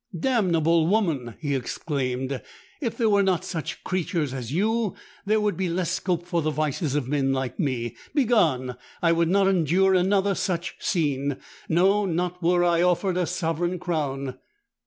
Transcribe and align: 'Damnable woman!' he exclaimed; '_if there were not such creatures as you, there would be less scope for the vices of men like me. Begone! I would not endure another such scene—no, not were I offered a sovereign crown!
'Damnable 0.19 0.87
woman!' 0.87 1.35
he 1.39 1.53
exclaimed; 1.53 2.41
'_if 2.81 2.95
there 2.95 3.07
were 3.07 3.21
not 3.21 3.45
such 3.45 3.83
creatures 3.83 4.33
as 4.33 4.51
you, 4.51 4.95
there 5.27 5.39
would 5.39 5.55
be 5.55 5.69
less 5.69 5.91
scope 5.91 6.25
for 6.25 6.41
the 6.41 6.49
vices 6.49 6.95
of 6.95 7.07
men 7.07 7.31
like 7.31 7.59
me. 7.59 7.95
Begone! 8.15 8.77
I 9.03 9.11
would 9.11 9.29
not 9.29 9.47
endure 9.47 9.93
another 9.93 10.33
such 10.33 10.73
scene—no, 10.79 12.05
not 12.07 12.41
were 12.41 12.63
I 12.63 12.81
offered 12.81 13.15
a 13.15 13.27
sovereign 13.27 13.77
crown! 13.77 14.39